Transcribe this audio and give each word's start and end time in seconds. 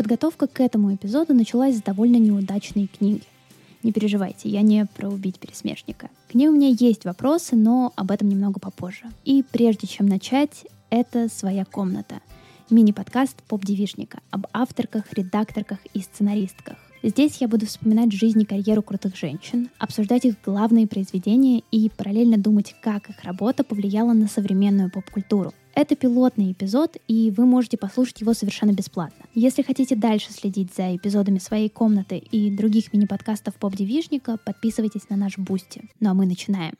Подготовка 0.00 0.46
к 0.46 0.60
этому 0.60 0.94
эпизоду 0.94 1.34
началась 1.34 1.76
с 1.76 1.82
довольно 1.82 2.16
неудачной 2.16 2.86
книги. 2.86 3.24
Не 3.82 3.92
переживайте, 3.92 4.48
я 4.48 4.62
не 4.62 4.86
про 4.86 5.10
убить 5.10 5.38
пересмешника. 5.38 6.08
К 6.30 6.34
ней 6.34 6.48
у 6.48 6.52
меня 6.52 6.68
есть 6.68 7.04
вопросы, 7.04 7.54
но 7.54 7.92
об 7.96 8.10
этом 8.10 8.30
немного 8.30 8.58
попозже. 8.60 9.04
И 9.26 9.44
прежде 9.52 9.86
чем 9.86 10.06
начать, 10.06 10.64
это 10.88 11.28
«Своя 11.28 11.66
комната»— 11.66 12.22
мини-подкаст 12.70 13.42
поп-девишника 13.42 14.20
об 14.30 14.46
авторках, 14.54 15.12
редакторках 15.12 15.80
и 15.92 16.00
сценаристках. 16.00 16.78
Здесь 17.02 17.38
я 17.40 17.48
буду 17.48 17.64
вспоминать 17.64 18.12
жизнь 18.12 18.42
и 18.42 18.44
карьеру 18.44 18.82
крутых 18.82 19.16
женщин, 19.16 19.70
обсуждать 19.78 20.26
их 20.26 20.34
главные 20.44 20.86
произведения 20.86 21.62
и 21.70 21.88
параллельно 21.88 22.36
думать, 22.36 22.74
как 22.82 23.08
их 23.08 23.24
работа 23.24 23.64
повлияла 23.64 24.12
на 24.12 24.28
современную 24.28 24.90
поп-культуру. 24.90 25.54
Это 25.74 25.96
пилотный 25.96 26.52
эпизод, 26.52 26.98
и 27.08 27.30
вы 27.34 27.46
можете 27.46 27.78
послушать 27.78 28.20
его 28.20 28.34
совершенно 28.34 28.72
бесплатно. 28.72 29.24
Если 29.34 29.62
хотите 29.62 29.96
дальше 29.96 30.30
следить 30.30 30.74
за 30.74 30.94
эпизодами 30.94 31.38
своей 31.38 31.70
комнаты 31.70 32.18
и 32.18 32.50
других 32.50 32.92
мини-подкастов 32.92 33.54
поп-девишника, 33.54 34.36
подписывайтесь 34.44 35.08
на 35.08 35.16
наш 35.16 35.38
Бусти. 35.38 35.88
Ну 36.00 36.10
а 36.10 36.14
мы 36.14 36.26
начинаем. 36.26 36.74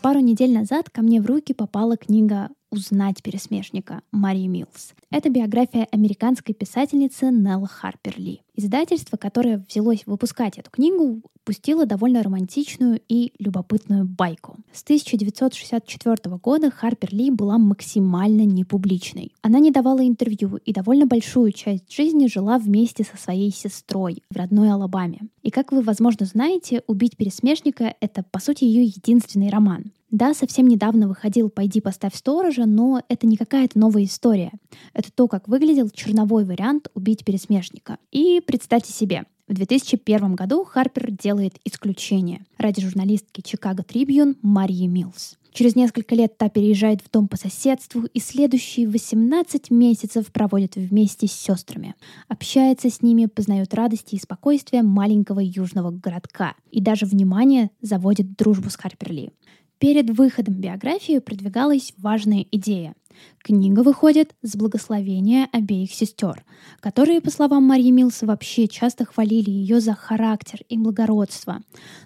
Пару 0.00 0.18
недель 0.18 0.52
назад 0.52 0.90
ко 0.90 1.00
мне 1.02 1.22
в 1.22 1.26
руки 1.26 1.54
попала 1.54 1.96
книга 1.96 2.48
«Узнать 2.72 3.22
пересмешника» 3.22 4.00
Марии 4.12 4.46
Милс. 4.46 4.94
Это 5.10 5.28
биография 5.28 5.86
американской 5.92 6.54
писательницы 6.54 7.26
Нелл 7.26 7.66
Харпер 7.66 8.18
Ли. 8.18 8.40
Издательство, 8.54 9.18
которое 9.18 9.62
взялось 9.68 10.04
выпускать 10.06 10.56
эту 10.56 10.70
книгу, 10.70 11.20
пустило 11.44 11.84
довольно 11.84 12.22
романтичную 12.22 12.98
и 13.10 13.34
любопытную 13.38 14.06
байку. 14.06 14.56
С 14.72 14.82
1964 14.84 16.36
года 16.36 16.70
Харпер 16.70 17.14
Ли 17.14 17.30
была 17.30 17.58
максимально 17.58 18.46
непубличной. 18.46 19.32
Она 19.42 19.58
не 19.58 19.70
давала 19.70 20.06
интервью 20.06 20.56
и 20.64 20.72
довольно 20.72 21.06
большую 21.06 21.52
часть 21.52 21.94
жизни 21.94 22.26
жила 22.26 22.56
вместе 22.56 23.04
со 23.04 23.18
своей 23.18 23.52
сестрой 23.52 24.22
в 24.30 24.36
родной 24.36 24.70
Алабаме. 24.70 25.20
И 25.42 25.50
как 25.50 25.72
вы, 25.72 25.82
возможно, 25.82 26.24
знаете, 26.24 26.82
«Убить 26.86 27.18
пересмешника»— 27.18 27.94
это, 28.00 28.22
по 28.22 28.38
сути, 28.38 28.64
ее 28.64 28.84
единственный 28.84 29.50
роман. 29.50 29.92
Да, 30.12 30.34
совсем 30.34 30.68
недавно 30.68 31.08
выходил 31.08 31.48
«Пойди 31.48 31.80
поставь 31.80 32.14
сторожа», 32.14 32.66
но 32.66 33.00
это 33.08 33.26
не 33.26 33.38
какая-то 33.38 33.78
новая 33.78 34.04
история. 34.04 34.52
Это 34.92 35.10
то, 35.10 35.26
как 35.26 35.48
выглядел 35.48 35.88
черновой 35.88 36.44
вариант 36.44 36.88
«Убить 36.94 37.24
пересмешника». 37.24 37.96
И 38.10 38.42
представьте 38.46 38.92
себе, 38.92 39.24
в 39.48 39.54
2001 39.54 40.34
году 40.34 40.64
Харпер 40.64 41.12
делает 41.12 41.54
исключение 41.64 42.44
ради 42.58 42.82
журналистки 42.82 43.40
Чикаго 43.40 43.82
Трибьюн 43.82 44.36
Марии 44.42 44.86
Милс. 44.86 45.38
Через 45.52 45.76
несколько 45.76 46.14
лет 46.14 46.38
та 46.38 46.48
переезжает 46.48 47.02
в 47.02 47.10
дом 47.10 47.28
по 47.28 47.36
соседству 47.36 48.04
и 48.04 48.20
следующие 48.20 48.88
18 48.88 49.70
месяцев 49.70 50.32
проводит 50.32 50.76
вместе 50.76 51.26
с 51.26 51.32
сестрами. 51.32 51.94
Общается 52.28 52.88
с 52.88 53.02
ними, 53.02 53.26
познает 53.26 53.74
радости 53.74 54.14
и 54.14 54.20
спокойствие 54.20 54.82
маленького 54.82 55.40
южного 55.40 55.90
городка. 55.90 56.54
И 56.70 56.80
даже, 56.80 57.04
внимание, 57.04 57.70
заводит 57.82 58.34
дружбу 58.36 58.70
с 58.70 58.76
Харперли. 58.76 59.32
Перед 59.82 60.16
выходом 60.16 60.54
биографии 60.54 61.18
продвигалась 61.18 61.92
важная 61.98 62.46
идея. 62.52 62.94
Книга 63.42 63.80
выходит 63.80 64.32
с 64.40 64.54
благословения 64.54 65.48
обеих 65.50 65.92
сестер, 65.92 66.44
которые, 66.78 67.20
по 67.20 67.32
словам 67.32 67.64
Марьи 67.64 67.90
Милс, 67.90 68.22
вообще 68.22 68.68
часто 68.68 69.04
хвалили 69.04 69.50
ее 69.50 69.80
за 69.80 69.94
характер 69.94 70.60
и 70.68 70.78
благородство. 70.78 71.62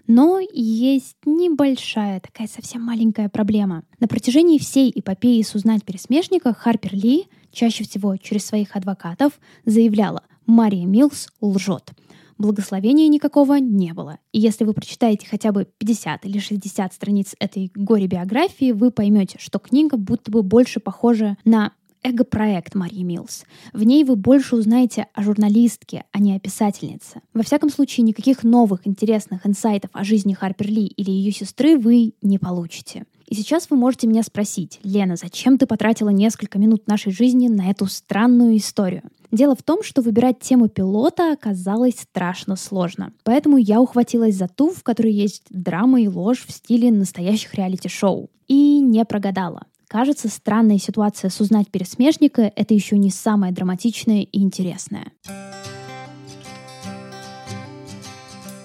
Но 0.07 0.41
есть 0.41 1.19
небольшая, 1.27 2.21
такая 2.21 2.49
совсем 2.49 2.81
маленькая 2.81 3.29
проблема. 3.29 3.85
На 4.01 4.09
протяжении 4.09 4.57
всей 4.57 4.91
эпопеи 4.95 5.43
с 5.43 5.55
«Узнать 5.55 5.85
пересмешника» 5.85 6.55
Харпер 6.55 6.95
Ли, 6.95 7.27
чаще 7.53 7.85
всего 7.85 8.17
через 8.17 8.47
своих 8.47 8.75
адвокатов, 8.75 9.39
заявляла 9.67 10.23
«Мария 10.47 10.87
Милс 10.87 11.29
лжет» 11.43 11.93
благословения 12.39 13.09
никакого 13.09 13.55
не 13.55 13.93
было. 13.93 14.19
И 14.33 14.41
если 14.41 14.65
вы 14.65 14.73
прочитаете 14.73 15.27
хотя 15.27 15.53
бы 15.53 15.67
50 15.79 16.25
или 16.27 16.39
60 16.39 16.93
страниц 16.93 17.35
этой 17.39 17.71
горе-биографии, 17.75 18.73
вы 18.73 18.91
поймете, 18.91 19.39
что 19.41 19.59
книга 19.59 19.97
будто 19.97 20.31
бы 20.31 20.43
больше 20.43 20.81
похожа 20.81 21.37
на 21.45 21.73
эго-проект 22.03 22.75
Марии 22.75 23.03
Милс. 23.03 23.45
В 23.73 23.83
ней 23.83 24.05
вы 24.05 24.17
больше 24.17 24.57
узнаете 24.57 25.09
о 25.13 25.23
журналистке, 25.23 26.05
а 26.13 26.21
не 26.21 26.37
о 26.37 26.41
писательнице. 26.41 27.21
Во 27.35 27.43
всяком 27.43 27.69
случае, 27.69 28.05
никаких 28.05 28.45
новых 28.45 28.87
интересных 28.87 29.47
инсайтов 29.47 29.91
о 29.93 30.05
жизни 30.05 30.33
Харпер 30.33 30.69
Ли 30.69 30.87
или 30.87 31.11
ее 31.11 31.33
сестры 31.33 31.77
вы 31.77 32.15
не 32.23 32.39
получите. 32.39 33.07
И 33.27 33.35
сейчас 33.35 33.69
вы 33.71 33.77
можете 33.77 34.07
меня 34.07 34.23
спросить, 34.23 34.79
Лена, 34.85 35.17
зачем 35.17 35.59
ты 35.59 35.67
потратила 35.67 36.11
несколько 36.11 36.59
минут 36.59 36.87
нашей 36.87 37.13
жизни 37.13 37.49
на 37.49 37.71
эту 37.71 37.87
странную 37.87 38.57
историю? 38.57 39.03
Дело 39.33 39.57
в 39.57 39.63
том, 39.63 39.83
что 39.83 40.03
выбирать 40.03 40.39
тему 40.39 40.69
пилота 40.69 41.33
оказалось 41.33 42.01
страшно 42.01 42.55
сложно. 42.57 43.13
Поэтому 43.25 43.57
я 43.57 43.81
ухватилась 43.81 44.37
за 44.37 44.47
ту, 44.47 44.71
в 44.71 44.83
которой 44.85 45.13
есть 45.13 45.43
драма 45.51 46.01
и 46.01 46.09
ложь 46.09 46.45
в 46.47 46.53
стиле 46.53 46.93
настоящих 46.93 47.55
реалити-шоу. 47.55 48.31
И 48.47 48.79
не 48.79 49.05
прогадала. 49.05 49.65
Кажется, 49.89 50.29
странная 50.29 50.79
ситуация 50.79 51.31
с 51.31 51.41
узнать 51.41 51.69
пересмешника— 51.71 52.53
это 52.57 52.75
еще 52.75 52.99
не 52.99 53.11
самое 53.11 53.53
драматичное 53.53 54.23
и 54.23 54.41
интересное. 54.41 55.13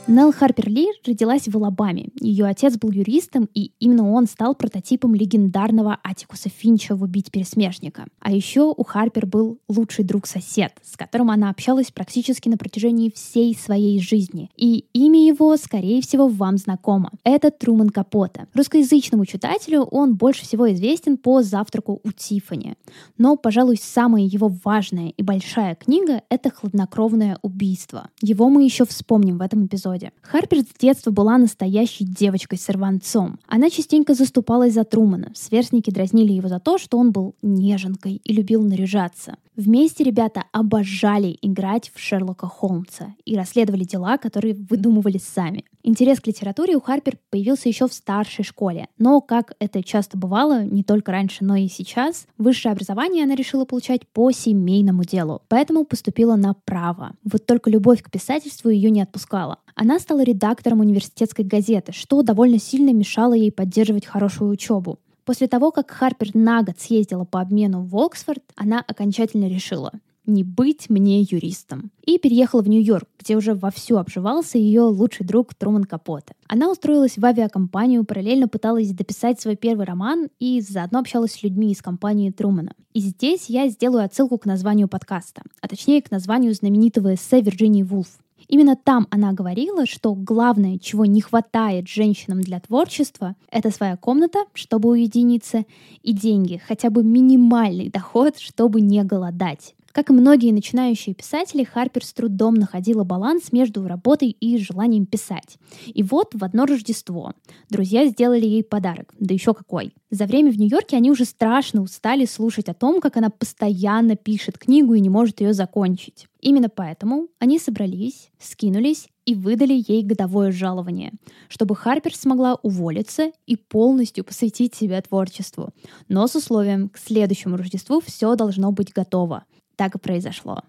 Нелл 0.08 0.34
Харпер 0.34 0.68
Ли 0.68 0.88
родилась 1.06 1.48
в 1.48 1.56
Алабаме. 1.56 2.10
Ее 2.20 2.46
отец 2.46 2.76
был 2.76 2.90
юристом, 2.90 3.48
и 3.54 3.72
именно 3.80 4.12
он 4.12 4.26
стал 4.26 4.56
прототипом 4.56 5.14
легендарного 5.14 6.00
Атикуса 6.04 6.50
Финча 6.50 6.96
в 6.96 7.04
«Убить 7.04 7.32
пересмешника». 7.32 8.08
А 8.20 8.32
еще 8.32 8.74
у 8.76 8.84
Харпер 8.84 9.28
был 9.28 9.60
лучший 9.70 10.04
друг-сосед, 10.04 10.74
с 10.84 10.98
которым 10.98 11.30
она 11.30 11.52
общалась 11.52 11.92
практически 11.92 12.50
на 12.50 12.58
протяжении 12.58 13.12
всей 13.12 13.56
своей 13.56 14.02
жизни. 14.02 14.50
И 14.58 14.86
имя 14.92 15.24
его, 15.24 15.56
скорее 15.56 16.02
всего, 16.02 16.28
вам 16.28 16.58
знакомо. 16.58 17.12
Это 17.24 17.52
Труман 17.52 17.92
Капота. 17.92 18.48
Русскоязычному 18.56 19.26
читателю 19.28 19.84
он 19.84 20.16
больше 20.16 20.44
всего 20.44 20.72
известен 20.74 21.16
по 21.16 21.44
«Завтраку 21.44 22.02
у 22.04 22.12
Тиффани». 22.12 22.76
Но, 23.20 23.38
пожалуй, 23.38 23.78
самая 23.78 24.24
его 24.24 24.52
важная 24.66 25.10
и 25.10 25.22
большая 25.22 25.76
книга— 25.76 26.24
это 26.30 26.50
«Хладнокровное 26.50 27.38
убийство». 27.44 28.10
Его 28.22 28.50
мы 28.50 28.64
еще 28.64 28.86
вспомним 28.86 29.38
в 29.38 29.42
этом 29.42 29.68
эпизоде 29.68 30.01
эпизоде. 30.02 30.12
Харпер 30.22 30.60
с 30.60 30.80
детства 30.80 31.12
была 31.12 31.38
настоящей 31.38 32.06
девочкой-сорванцом. 32.06 33.40
Она 33.48 33.70
частенько 33.70 34.14
заступалась 34.14 34.74
за 34.74 34.84
Трумана. 34.84 35.32
Сверстники 35.36 35.92
дразнили 35.92 36.34
его 36.34 36.48
за 36.48 36.60
то, 36.60 36.78
что 36.78 36.98
он 36.98 37.12
был 37.12 37.36
неженкой 37.42 38.22
и 38.24 38.34
любил 38.34 38.62
наряжаться. 38.64 39.36
Вместе 39.56 40.04
ребята 40.04 40.46
обожали 40.54 41.38
играть 41.42 41.92
в 41.94 42.00
Шерлока 42.00 42.48
Холмса 42.48 43.14
и 43.26 43.36
расследовали 43.36 43.84
дела, 43.84 44.18
которые 44.18 44.56
выдумывали 44.56 45.18
сами. 45.18 45.66
Интерес 45.84 46.20
к 46.20 46.28
литературе 46.28 46.76
у 46.76 46.82
Харпер 46.82 47.18
появился 47.30 47.68
еще 47.68 47.88
в 47.88 47.94
старшей 47.94 48.46
школе, 48.46 48.88
но, 48.98 49.20
как 49.20 49.54
это 49.60 49.84
часто 49.84 50.18
бывало, 50.18 50.64
не 50.64 50.84
только 50.84 51.12
раньше, 51.12 51.44
но 51.44 51.56
и 51.56 51.68
сейчас, 51.68 52.28
высшее 52.38 52.72
образование 52.72 53.24
она 53.24 53.36
решила 53.36 53.66
получать 53.66 54.08
по 54.08 54.32
семейному 54.32 55.04
делу, 55.04 55.42
поэтому 55.48 55.84
поступила 55.84 56.36
на 56.36 56.54
право. 56.54 57.14
Вот 57.24 57.46
только 57.46 57.70
любовь 57.70 58.04
к 58.04 58.12
писательству 58.12 58.70
ее 58.70 58.90
не 58.90 59.02
отпускала. 59.02 59.58
Она 59.82 59.98
стала 59.98 60.22
редактором 60.22 60.82
университетской 60.82 61.44
газеты, 61.44 61.92
что 61.92 62.22
довольно 62.22 62.60
сильно 62.60 62.94
мешало 62.94 63.34
ей 63.34 63.52
поддерживать 63.52 64.06
хорошую 64.06 64.52
учебу. 64.52 65.00
После 65.26 65.48
того, 65.48 65.72
как 65.72 65.90
Харпер 65.90 66.36
на 66.36 66.62
год 66.62 66.80
съездила 66.80 67.26
по 67.26 67.42
обмену 67.42 67.82
в 67.82 67.98
Оксфорд, 67.98 68.44
она 68.56 68.80
окончательно 68.88 69.48
решила 69.48 69.92
не 70.28 70.44
быть 70.44 70.88
мне 70.92 71.22
юристом. 71.22 71.90
И 72.06 72.20
переехала 72.20 72.62
в 72.62 72.70
Нью-Йорк, 72.70 73.10
где 73.20 73.36
уже 73.36 73.56
вовсю 73.56 73.98
обживался 73.98 74.60
ее 74.60 74.84
лучший 74.84 75.26
друг 75.26 75.56
Труман 75.56 75.86
Капоте. 75.86 76.36
Она 76.48 76.70
устроилась 76.70 77.18
в 77.18 77.26
авиакомпанию, 77.26 78.06
параллельно 78.06 78.48
пыталась 78.48 78.92
дописать 78.92 79.42
свой 79.42 79.56
первый 79.56 79.88
роман 79.88 80.30
и 80.40 80.62
заодно 80.62 81.00
общалась 81.00 81.32
с 81.32 81.42
людьми 81.42 81.72
из 81.72 81.82
компании 81.82 82.30
Трумана. 82.30 82.74
И 82.94 83.00
здесь 83.00 83.50
я 83.50 83.68
сделаю 83.68 84.06
отсылку 84.06 84.38
к 84.38 84.46
названию 84.46 84.88
подкаста, 84.88 85.42
а 85.60 85.68
точнее 85.68 86.04
к 86.04 86.12
названию 86.12 86.54
знаменитого 86.54 87.16
эссе 87.16 87.42
Вирджинии 87.42 87.82
Вулф 87.82 88.20
Именно 88.52 88.76
там 88.76 89.08
она 89.10 89.32
говорила, 89.32 89.86
что 89.86 90.14
главное, 90.14 90.78
чего 90.78 91.06
не 91.06 91.22
хватает 91.22 91.88
женщинам 91.88 92.42
для 92.42 92.60
творчества, 92.60 93.38
это 93.50 93.72
своя 93.72 93.96
комната, 93.96 94.40
чтобы 94.54 94.90
уединиться, 94.90 95.64
и 96.04 96.12
деньги, 96.12 96.62
хотя 96.68 96.90
бы 96.90 97.02
минимальный 97.02 97.90
доход, 97.90 98.38
чтобы 98.38 98.82
не 98.82 99.04
голодать. 99.04 99.74
Как 99.92 100.10
и 100.10 100.14
многие 100.14 100.52
начинающие 100.52 101.14
писатели, 101.14 101.64
Харпер 101.64 102.06
с 102.06 102.14
трудом 102.14 102.56
находила 102.56 103.04
баланс 103.04 103.52
между 103.52 103.88
работой 103.88 104.30
и 104.30 104.58
желанием 104.58 105.06
писать. 105.06 105.58
И 105.86 106.04
вот 106.04 106.34
в 106.34 106.44
одно 106.44 106.66
Рождество 106.66 107.34
друзья 107.70 108.08
сделали 108.08 108.46
ей 108.46 108.64
подарок, 108.64 109.14
да 109.20 109.34
еще 109.34 109.54
какой. 109.54 109.94
За 110.10 110.26
время 110.26 110.52
в 110.52 110.58
Нью-Йорке 110.58 110.98
они 110.98 111.12
уже 111.12 111.26
страшно 111.26 111.82
устали 111.82 112.26
слушать 112.26 112.70
о 112.70 112.74
том, 112.74 113.02
как 113.02 113.18
она 113.18 113.30
постоянно 113.30 114.16
пишет 114.16 114.58
книгу 114.58 114.94
и 114.94 115.00
не 115.00 115.10
может 115.10 115.42
ее 115.42 115.54
закончить. 115.54 116.28
Именно 116.40 116.70
поэтому 116.70 117.28
они 117.40 117.60
собрались, 117.60 118.32
скинулись 118.40 119.08
и 119.26 119.36
выдали 119.36 119.84
ей 119.88 120.04
годовое 120.04 120.52
жалование, 120.52 121.14
чтобы 121.48 121.76
Харпер 121.76 122.16
смогла 122.16 122.56
уволиться 122.56 123.32
и 123.46 123.56
полностью 123.56 124.24
посвятить 124.24 124.74
себя 124.74 125.02
творчеству. 125.02 125.70
Но 126.10 126.28
с 126.28 126.36
условием, 126.36 126.90
к 126.90 126.98
следующему 126.98 127.58
Рождеству 127.58 128.02
все 128.02 128.36
должно 128.36 128.72
быть 128.72 128.92
готово. 128.92 129.46
Так 129.76 129.96
и 129.96 130.00
произошло. 130.00 130.64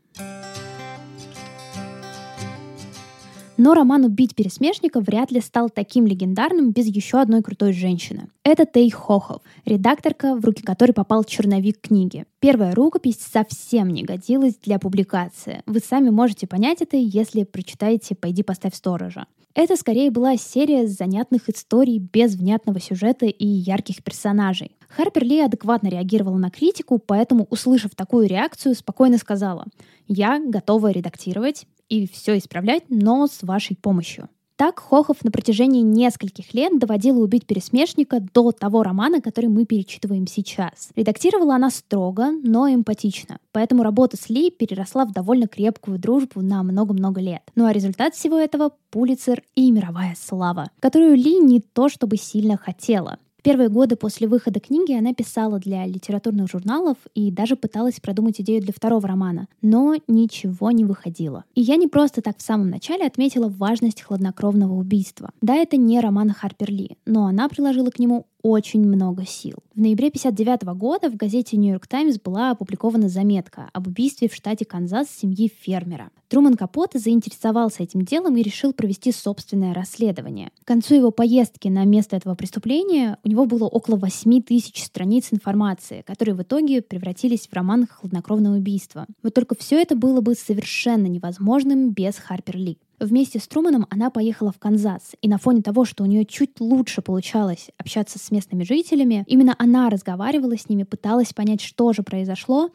Но 3.59 3.75
роман 3.75 4.05
«Убить 4.05 4.35
пересмешника» 4.35 5.01
вряд 5.01 5.31
ли 5.31 5.41
стал 5.41 5.71
таким 5.71 6.05
легендарным 6.07 6.73
без 6.73 6.87
еще 6.87 7.21
одной 7.21 7.43
крутой 7.43 7.73
женщины. 7.73 8.29
Это 8.43 8.67
Тей 8.67 8.91
Хохов, 8.91 9.43
редакторка, 9.67 10.35
в 10.35 10.45
руки 10.45 10.63
которой 10.63 10.93
попал 10.93 11.23
черновик 11.23 11.81
книги. 11.81 12.25
Первая 12.41 12.75
рукопись 12.75 13.21
совсем 13.21 13.91
не 13.91 14.03
годилась 14.03 14.57
для 14.57 14.79
публикации. 14.79 15.63
Вы 15.67 15.79
сами 15.79 16.11
можете 16.11 16.47
понять 16.47 16.83
это, 16.83 16.97
если 16.97 17.45
прочитаете 17.45 18.15
«Пойди 18.15 18.43
поставь 18.43 18.75
сторожа». 18.75 19.27
Это 19.55 19.77
скорее 19.77 20.11
была 20.11 20.37
серия 20.37 20.87
занятных 20.87 21.51
историй 21.51 21.99
без 21.99 22.37
внятного 22.37 22.81
сюжета 22.81 23.27
и 23.27 23.47
ярких 23.47 24.03
персонажей. 24.03 24.73
Харпер 24.89 25.25
Ли 25.25 25.41
адекватно 25.41 25.89
реагировала 25.89 26.39
на 26.39 26.51
критику, 26.51 26.99
поэтому, 26.99 27.47
услышав 27.51 27.95
такую 27.95 28.29
реакцию, 28.29 28.75
спокойно 28.75 29.19
сказала 29.19 29.67
«Я 30.09 30.41
готова 30.41 30.91
редактировать 30.91 31.67
и 31.89 32.09
все 32.09 32.39
исправлять, 32.39 32.85
но 32.89 33.27
с 33.27 33.43
вашей 33.43 33.77
помощью». 33.77 34.29
Так 34.63 34.79
Хохов 34.79 35.25
на 35.25 35.33
протяжении 35.33 35.83
нескольких 35.83 36.55
лет 36.55 36.79
доводила 36.79 37.19
убить 37.19 37.47
пересмешника 37.47 38.21
до 38.33 38.53
того 38.53 38.85
романа, 38.85 39.21
который 39.21 39.47
мы 39.47 39.65
перечитываем 39.65 40.29
сейчас. 40.29 40.91
Редактировала 40.95 41.57
она 41.57 41.69
строго, 41.69 42.31
но 42.45 42.73
эмпатично, 42.73 43.39
поэтому 43.51 43.83
работа 43.83 44.17
с 44.17 44.29
Ли 44.29 44.53
переросла 44.53 45.05
в 45.05 45.11
довольно 45.11 45.49
крепкую 45.49 45.99
дружбу 45.99 46.43
на 46.43 46.63
много-много 46.63 47.21
лет. 47.21 47.43
Ну 47.57 47.65
а 47.65 47.73
результат 47.73 48.15
всего 48.15 48.39
этого— 48.39 48.71
Пулицер 48.93 49.43
и 49.57 49.69
мировая 49.73 50.15
слава, 50.17 50.71
которую 50.79 51.17
Ли 51.17 51.39
не 51.39 51.61
то 51.61 51.89
чтобы 51.89 52.17
сильно 52.17 52.57
хотела 52.57 53.19
первые 53.43 53.69
годы 53.69 53.97
после 53.97 54.27
выхода 54.27 54.61
книги 54.61 54.93
она 54.93 55.13
писала 55.15 55.59
для 55.59 55.87
литературных 55.87 56.51
журналов 56.51 56.97
и 57.15 57.31
даже 57.31 57.57
пыталась 57.57 58.01
продумать 58.01 58.41
идею 58.41 58.63
для 58.63 58.73
второго 58.73 59.07
романа, 59.07 59.49
но 59.61 59.95
ничего 60.09 60.71
не 60.71 60.85
выходило. 60.85 61.45
И 61.55 61.61
я 61.61 61.77
не 61.77 61.89
просто 61.89 62.23
так 62.23 62.39
в 62.39 62.43
самом 62.43 62.71
начале 62.71 63.07
отметила 63.07 63.49
важность 63.49 64.03
хладнокровного 64.03 64.75
убийства. 64.75 65.31
Да, 65.41 65.55
это 65.57 65.77
не 65.77 66.01
роман 66.01 66.31
Харпер 66.31 66.71
Ли, 66.71 66.97
но 67.05 67.27
она 67.27 67.49
приложила 67.49 67.91
к 67.91 67.99
нему 67.99 68.27
очень 68.43 68.87
много 68.87 69.25
сил. 69.25 69.57
В 69.75 69.81
ноябре 69.81 70.09
1959 70.09 70.79
года 70.79 71.11
в 71.11 71.17
газете 71.17 71.57
«Нью-Йорк 71.57 71.87
Таймс» 71.87 72.19
была 72.19 72.51
опубликована 72.51 73.09
заметка 73.09 73.71
об 73.73 73.87
убийстве 73.87 74.29
в 74.29 74.35
штате 74.35 74.65
Канзас 74.65 75.09
семьи 75.09 75.51
фермера. 75.61 76.11
Труман 76.29 76.55
Капоте 76.55 76.99
заинтересовался 76.99 77.83
этим 77.83 78.03
делом 78.03 78.37
и 78.37 78.43
решил 78.43 78.73
провести 78.73 79.13
собственное 79.13 79.75
расследование. 79.75 80.51
К 80.65 80.67
концу 80.67 80.95
его 80.95 81.11
поездки 81.11 81.69
на 81.69 81.85
место 81.85 82.17
этого 82.17 82.35
преступления 82.35 83.19
у 83.23 83.29
него 83.29 83.45
было 83.45 83.67
около 83.67 83.97
8 83.97 84.43
тысяч 84.43 84.83
страниц 84.83 85.29
информации, 85.31 86.03
которые 86.07 86.35
в 86.35 86.43
итоге 86.43 86.83
превратились 86.83 87.47
в 87.47 87.53
роман 87.53 87.87
«Хладнокровное 87.87 88.59
убийство». 88.59 89.07
Вот 89.23 89.35
только 89.35 89.55
все 89.55 89.81
это 89.81 89.95
было 89.95 90.21
бы 90.21 90.35
совершенно 90.35 91.07
невозможным 91.07 91.91
без 91.93 92.17
Харпер 92.17 92.57
Ли. 92.57 92.79
Вместе 93.03 93.41
с 93.41 93.49
Труманом 93.49 93.89
она 93.91 94.11
поехала 94.11 94.53
в 94.53 94.61
Канзас, 94.61 95.17
и 95.21 95.29
на 95.29 95.37
фоне 95.37 95.61
того, 95.61 95.85
что 95.85 96.05
у 96.05 96.07
нее 96.07 96.25
чуть 96.25 96.61
лучше 96.61 97.03
получалось 97.03 97.71
общаться 97.77 98.21
с 98.21 98.31
местными 98.31 98.63
жителями, 98.63 99.25
именно 99.27 99.57
она 99.59 99.91
разговаривала 99.91 100.57
с 100.57 100.69
ними, 100.69 100.85
пыталась 100.85 101.33
понять, 101.33 101.61
что 101.61 101.93
же 101.93 102.05
произошло, 102.05 102.71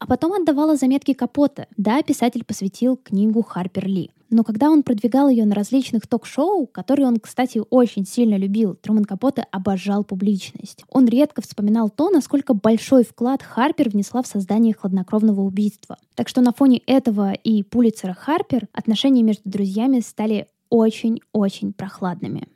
а 0.00 0.08
потом 0.08 0.32
отдавала 0.32 0.74
заметки 0.74 1.12
Капота. 1.12 1.68
Да, 1.76 2.02
писатель 2.02 2.44
посвятил 2.44 2.96
книгу 2.96 3.40
Харпер 3.42 3.86
Ли. 3.86 4.10
Но 4.30 4.44
когда 4.44 4.70
он 4.70 4.82
продвигал 4.82 5.28
ее 5.28 5.44
на 5.46 5.54
различных 5.54 6.06
ток-шоу, 6.06 6.66
которые 6.66 7.06
он, 7.06 7.18
кстати, 7.18 7.62
очень 7.70 8.06
сильно 8.06 8.36
любил, 8.36 8.74
Труман 8.74 9.04
Капоте 9.04 9.46
обожал 9.50 10.04
публичность. 10.04 10.84
Он 10.90 11.06
редко 11.06 11.40
вспоминал 11.40 11.88
то, 11.88 12.10
насколько 12.10 12.54
большой 12.54 13.04
вклад 13.04 13.42
Харпер 13.42 13.88
внесла 13.88 14.22
в 14.22 14.26
создание 14.26 14.74
хладнокровного 14.74 15.40
убийства. 15.40 15.96
Так 16.14 16.28
что 16.28 16.40
на 16.40 16.52
фоне 16.52 16.82
этого 16.86 17.32
и 17.32 17.62
Пулицера 17.62 18.12
Харпер 18.12 18.68
отношения 18.72 19.22
между 19.22 19.48
друзьями 19.48 20.00
стали 20.00 20.48
очень-очень 20.68 21.72
прохладными. 21.72 22.48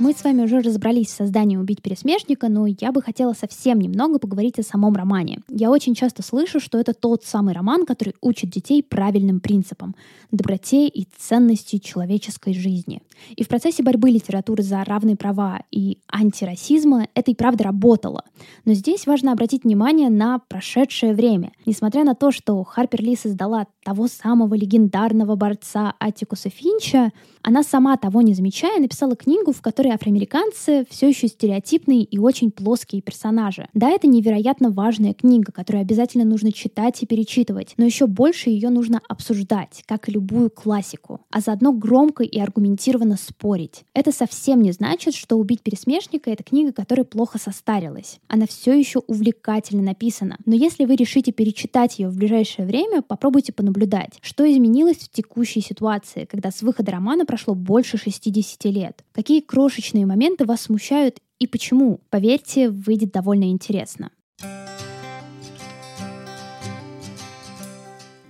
Мы 0.00 0.12
с 0.12 0.22
вами 0.22 0.42
уже 0.42 0.60
разобрались 0.60 1.08
в 1.08 1.16
создании 1.16 1.56
«Убить 1.56 1.82
пересмешника», 1.82 2.48
но 2.48 2.66
я 2.66 2.92
бы 2.92 3.02
хотела 3.02 3.32
совсем 3.32 3.80
немного 3.80 4.20
поговорить 4.20 4.56
о 4.60 4.62
самом 4.62 4.94
романе. 4.94 5.40
Я 5.48 5.72
очень 5.72 5.96
часто 5.96 6.22
слышу, 6.22 6.60
что 6.60 6.78
это 6.78 6.94
тот 6.94 7.24
самый 7.24 7.52
роман, 7.52 7.84
который 7.84 8.14
учит 8.20 8.48
детей 8.50 8.84
правильным 8.84 9.40
принципам— 9.40 9.96
доброте 10.30 10.86
и 10.86 11.08
ценности 11.18 11.78
человеческой 11.78 12.54
жизни. 12.54 13.02
И 13.34 13.42
в 13.42 13.48
процессе 13.48 13.82
борьбы 13.82 14.10
литературы 14.10 14.62
за 14.62 14.84
равные 14.84 15.16
права 15.16 15.62
и 15.72 15.98
антирасизма 16.06 17.08
это 17.14 17.32
и 17.32 17.34
правда 17.34 17.64
работало. 17.64 18.22
Но 18.64 18.74
здесь 18.74 19.04
важно 19.04 19.32
обратить 19.32 19.64
внимание 19.64 20.10
на 20.10 20.38
прошедшее 20.38 21.12
время. 21.12 21.50
Несмотря 21.66 22.04
на 22.04 22.14
то, 22.14 22.30
что 22.30 22.62
Харпер 22.62 23.02
Ли 23.02 23.16
создала 23.16 23.66
того 23.82 24.06
самого 24.06 24.54
легендарного 24.54 25.34
борца 25.34 25.94
Атикуса 25.98 26.50
Финча, 26.50 27.10
она 27.48 27.62
сама 27.62 27.96
того 27.96 28.20
не 28.20 28.34
замечая 28.34 28.78
написала 28.78 29.16
книгу, 29.16 29.52
в 29.52 29.62
которой 29.62 29.94
афроамериканцы 29.94 30.84
все 30.90 31.08
еще 31.08 31.28
стереотипные 31.28 32.02
и 32.02 32.18
очень 32.18 32.50
плоские 32.50 33.00
персонажи. 33.00 33.68
Да, 33.72 33.88
это 33.88 34.06
невероятно 34.06 34.70
важная 34.70 35.14
книга, 35.14 35.50
которую 35.50 35.80
обязательно 35.80 36.26
нужно 36.26 36.52
читать 36.52 37.02
и 37.02 37.06
перечитывать, 37.06 37.72
но 37.78 37.86
еще 37.86 38.06
больше 38.06 38.50
ее 38.50 38.68
нужно 38.68 39.00
обсуждать, 39.08 39.82
как 39.86 40.10
и 40.10 40.12
любую 40.12 40.50
классику, 40.50 41.22
а 41.30 41.40
заодно 41.40 41.72
громко 41.72 42.22
и 42.22 42.38
аргументированно 42.38 43.16
спорить. 43.16 43.84
Это 43.94 44.12
совсем 44.12 44.60
не 44.60 44.72
значит, 44.72 45.14
что 45.14 45.36
«Убить 45.36 45.62
пересмешника»— 45.62 46.30
это 46.32 46.44
книга, 46.44 46.72
которая 46.72 47.06
плохо 47.06 47.38
состарилась. 47.38 48.20
Она 48.28 48.46
все 48.46 48.78
еще 48.78 48.98
увлекательно 49.06 49.82
написана. 49.82 50.36
Но 50.44 50.54
если 50.54 50.84
вы 50.84 50.96
решите 50.96 51.32
перечитать 51.32 51.98
ее 51.98 52.10
в 52.10 52.16
ближайшее 52.18 52.66
время, 52.66 53.00
попробуйте 53.00 53.54
понаблюдать, 53.54 54.18
что 54.20 54.44
изменилось 54.44 54.98
в 54.98 55.08
текущей 55.08 55.62
ситуации, 55.62 56.26
когда 56.26 56.50
с 56.50 56.60
выхода 56.60 56.92
романа 56.92 57.24
прошло 57.38 57.54
больше 57.54 57.98
60 57.98 58.64
лет. 58.64 59.04
Какие 59.12 59.40
крошечные 59.40 60.06
моменты 60.06 60.44
вас 60.44 60.62
смущают 60.62 61.18
и 61.38 61.46
почему? 61.46 62.00
Поверьте, 62.10 62.68
выйдет 62.68 63.12
довольно 63.12 63.44
интересно. 63.44 64.10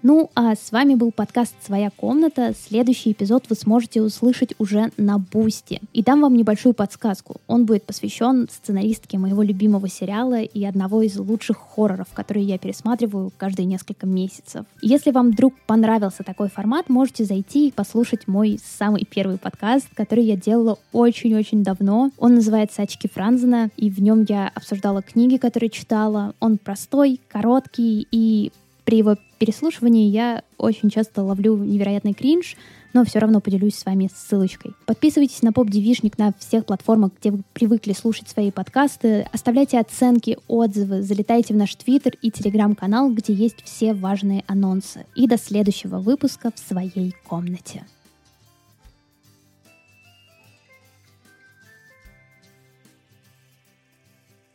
Ну, 0.03 0.31
а 0.37 0.55
с 0.55 0.71
вами 0.71 0.95
был 0.95 1.11
подкаст 1.11 1.57
«Своя 1.61 1.91
комната». 1.91 2.55
Следующий 2.69 3.11
эпизод 3.11 3.47
вы 3.49 3.57
сможете 3.57 4.01
услышать 4.01 4.55
уже 4.59 4.93
на 4.97 5.19
Бусти. 5.19 5.81
И 5.93 6.05
дам 6.05 6.21
вам 6.21 6.37
небольшую 6.37 6.73
подсказку. 6.73 7.41
Он 7.49 7.67
будет 7.67 7.83
посвящен 7.83 8.49
сценаристке 8.49 9.19
моего 9.19 9.43
любимого 9.43 9.89
сериала 9.89 10.41
и 10.41 10.65
одного 10.65 11.03
из 11.03 11.17
лучших 11.19 11.57
хорроров, 11.57 12.07
которые 12.15 12.47
я 12.47 12.59
пересматриваю 12.59 13.33
каждые 13.37 13.67
несколько 13.67 14.07
месяцев. 14.07 14.67
Если 14.83 15.11
вам 15.11 15.33
вдруг 15.33 15.55
понравился 15.67 16.23
такой 16.23 16.49
формат, 16.49 16.89
можете 16.89 17.25
зайти 17.25 17.69
и 17.69 17.73
послушать 17.73 18.29
мой 18.29 18.61
самый 18.65 19.05
первый 19.05 19.37
подкаст, 19.37 19.89
который 19.95 20.25
я 20.25 20.37
делала 20.37 20.79
очень-очень 20.93 21.65
давно. 21.65 22.13
Он 22.19 22.37
называется 22.37 22.83
«Очки 22.83 23.09
Франзена», 23.09 23.71
и 23.77 23.91
в 23.91 24.01
нем 24.01 24.25
я 24.29 24.49
обсуждала 24.55 25.03
книги, 25.03 25.39
которые 25.39 25.71
читала. 25.71 26.35
Он 26.39 26.57
простой, 26.57 27.21
короткий 27.29 28.07
и 28.13 28.53
при 28.89 28.97
его 28.97 29.17
переслушивании 29.37 30.09
я 30.09 30.43
очень 30.57 30.89
часто 30.89 31.23
ловлю 31.23 31.59
невероятный 31.59 32.15
кринж, 32.15 32.57
но 32.95 33.05
все 33.05 33.19
равно 33.19 33.43
поделюсь 33.43 33.75
с 33.75 33.85
вами 33.85 34.09
ссылочкой. 34.11 34.73
Подписывайтесь 34.87 35.43
на 35.43 35.53
Поп 35.53 35.69
Девишник 35.69 36.17
на 36.17 36.33
всех 36.39 36.65
платформах, 36.65 37.13
где 37.21 37.31
вы 37.31 37.43
привыкли 37.53 37.93
слушать 37.93 38.31
свои 38.31 38.51
подкасты. 38.51 39.29
Оставляйте 39.31 39.79
оценки, 39.79 40.39
отзывы, 40.49 41.03
залетайте 41.03 41.53
в 41.53 41.59
наш 41.59 41.75
Твиттер 41.75 42.15
и 42.23 42.31
Телеграм-канал, 42.31 43.11
где 43.11 43.35
есть 43.35 43.63
все 43.63 43.93
важные 43.93 44.43
анонсы. 44.47 45.05
И 45.15 45.27
до 45.27 45.37
следующего 45.37 45.99
выпуска 45.99 46.51
в 46.55 46.59
своей 46.59 47.15
комнате. 47.29 47.85